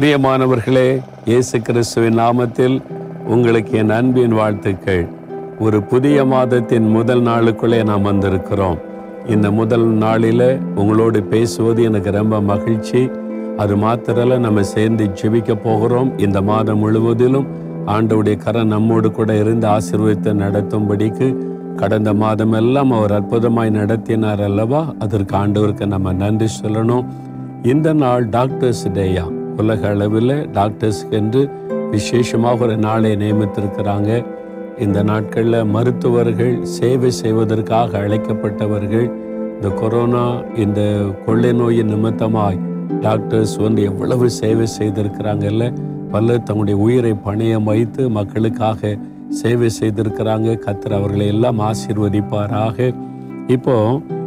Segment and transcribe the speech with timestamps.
[0.00, 2.82] பிரியமானவர்களே இயேசு கிறிஸ்துவின் நாமத்தில்
[3.26, 5.06] உங்களுக்கு என் அன்பின் வாழ்த்துக்கள்.
[5.58, 8.78] ஒரு புதிய மாதத்தின் முதல் நாளுக்குள்ளே நாம் வந்திருக்கிறோம்.
[9.26, 13.10] இந்த முதல் நாளில் உங்களோடு பேசுவது எனக்கு ரொம்ப மகிழ்ச்சி.
[13.56, 16.18] அது மாத்திரல நம்ம சேர்ந்து ஜெபிக்க போகிறோம்.
[16.18, 17.46] இந்த மாதம் முழுவதிலும்
[17.86, 21.36] ஆண்டவுடைய கரம் நம்மோடு கூட இருந்து ஆசீர்வதித்து நடத்தும்படிக்கு
[21.76, 24.94] கடந்த மாதமெல்லாம் அவர் அற்புதமாய் நடத்தினார் அல்லவா?
[24.98, 27.06] அதற்கு ஆண்டவருக்கு நம்ம நன்றி சொல்லணும்.
[27.62, 29.37] இந்த நாள் டாக்டர்ஸ் டேயா.
[29.58, 31.48] உலக அளவில் டாக்டர்ஸ்க்கு என்று
[31.90, 34.24] விசேஷமாக ஒரு நாளை நியமித்திருக்கிறாங்க.
[34.78, 39.06] இந்த நாட்களில் மருத்துவர்கள் சேவை செய்வதற்காக அழைக்கப்பட்டவர்கள்
[39.54, 40.24] இந்த கொரோனா
[40.56, 40.80] இந்த
[41.26, 42.60] கொள்ளை நோயின் நிமித்தமாய்
[43.00, 45.64] டாக்டர்ஸ் வந்து எவ்வளவு சேவை செய்திருக்கிறாங்கல்ல.
[46.10, 48.96] பலர் தங்களுடைய உயிரை பணையம் வைத்து மக்களுக்காக
[49.30, 50.58] சேவை செய்திருக்கிறாங்க.
[50.66, 52.94] கத்திர அவர்களை எல்லாம் ஆசீர்வதிப்பாராக.
[53.46, 53.76] இப்போ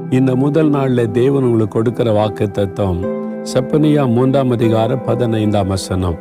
[0.09, 6.15] இந்த முதல் நாளில் தேவன் உங்களுக்கு கொடுக்கிற வாக்கு தத்துவம் செப்பனியா மூன்றாம் அதிகார பதினைந்தாம் வசனம்.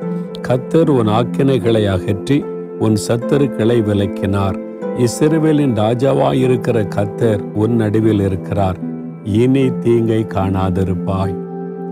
[0.49, 2.45] கத்தர் உன் ஆக்கினைகளை அகற்றி
[2.79, 4.57] உன் சத்தருக்களை விலக்கினார்.
[4.99, 8.79] இஸ்ரவேலின் ராஜாவாயிருக்கிற கத்தர் உன் நடுவில் இருக்கிறார்.
[9.25, 11.37] இனி தீங்கை காணாதிருப்பாய்.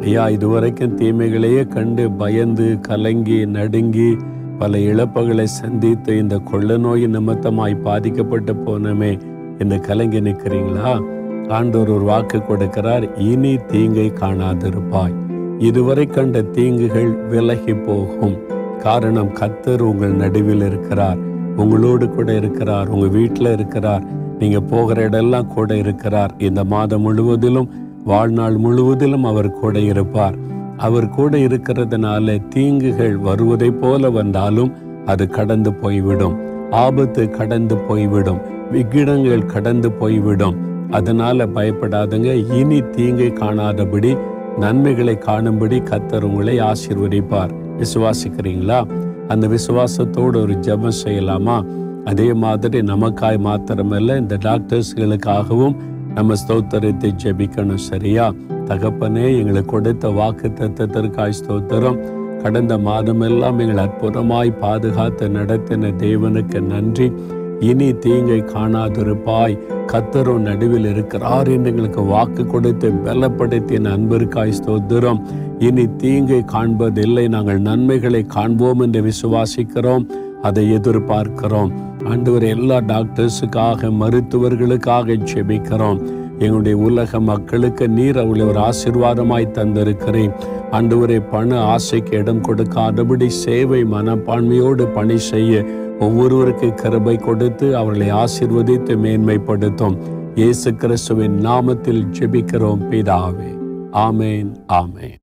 [0.00, 4.16] ஐயா இதுவரைக்கும் தீமைகளையே கண்டு பயந்து கலங்கி நடுங்கி
[4.58, 9.20] பல இழப்புகளை சந்தித்து இந்த கொள்ள நோய் நிமித்தமாய் பாதிக்கப்பட்டு போனமே.
[9.58, 11.16] இந்த கலங்கி நிற்கிறீங்களா?
[11.48, 15.14] ஆண்டவர் ஒரு வாக்கு கொடுக்கிறார் இனி தீங்கை காணாதிருப்பாய்.
[15.58, 18.36] இதுவரை கண்ட தீங்குகள் விலகி போகும்.
[18.78, 21.16] காரணம் கத்தர் உங்கள் நடுவில் இருக்கிறார்.
[21.56, 24.02] உங்களோடு கூட இருக்கிறார் உங்க வீட்டில் இருக்கிறார்.
[24.38, 26.34] நீங்க போகிற இடெல்லாம் கூட இருக்கிறார்.
[26.38, 27.70] இந்த மாதம் முழுவதிலும்
[28.04, 30.34] வாழ்நாள் முழுவதிலும் அவர் கூட இருப்பார்.
[30.76, 34.72] அவர் கூட இருக்கிறதுனால தீங்குகள் வருவதை போல வந்தாலும்
[35.06, 36.36] அது கடந்து போய்விடும்.
[36.70, 38.38] ஆபத்து கடந்து போய்விடும்.
[38.72, 40.66] விக்கிடங்கள் கடந்து போய்விடும்.
[40.90, 42.52] அதனால பயப்படாதுங்க.
[42.52, 44.16] இனி தீங்கை காணாதபடி
[44.58, 47.50] நன்மைகளை காணும்படி கத்தர் உங்களை ஆசீர்வதிப்பார்.
[47.78, 48.86] விசுவாசிக்கிறீங்களா?
[49.28, 51.66] அந்த விசுவாசத்தோடு ஒரு ஜெபம் செய்யலாமா?
[52.04, 55.76] அதே மாதிரி நமக்காய் மாத்திரமல்ல இந்த டாக்டர்ஸ்களுக்காகவும்
[56.14, 58.32] நம்ம ஸ்தோத்திரத்தை ஜெபிக்கணும் சரியா?
[58.64, 62.16] தகப்பனே எங்களுக்கு கொடுத்த வாக்கு தத்துவத்திற்காய் ஸ்தோத்திரம்.
[62.36, 67.12] கடந்த மாதமெல்லாம் எங்களை அற்புதமாய் பாதுகாத்து நடத்தின தேவனுக்கு நன்றி.
[67.60, 69.58] இனி தீங்கை காணாதிருப்பாய்.
[69.86, 75.20] கத்தரும் நடுவில் இருக்கிறார் என்று எங்களுக்கு வாக்கு கொடுத்து பலப்படுத்திய அன்பிற்காய் ஸ்தோத்திரம்.
[75.58, 77.28] இனி தீங்கை காண்பதில்லை.
[77.28, 80.06] நாங்கள் நன்மைகளை காண்போம் என்று விசுவாசிக்கிறோம்.
[80.42, 81.72] அதை எதிர்பார்க்கிறோம்.
[82.04, 90.30] ஆண்டவர் எல்லா டாக்டர்ஸுக்காக மருத்துவர்களுக்காக செபிக்கிறோம் எங்களுடைய உலக மக்களுக்கு நீர் அவளை ஒரு ஆசிர்வாதமாய் தந்திருக்கிறேன்.
[90.70, 95.64] ஆண்டவரை பண ஆசைக்கு இடம் கொடுக்காதபடி சேவை மனப்பான்மையோடு பணி செய்ய
[96.00, 99.96] ஒவ்வொருவருக்கு கருபை கொடுத்து அவர்களை ஆசிர்வதித்து மேன்மைப்படுத்தும்
[100.34, 103.50] இயேசு கிறிஸ்துவின் நாமத்தில் ஜெபிக்கிறோம் பிதாவே.
[103.92, 105.16] ஆமேன் ஆமேன்.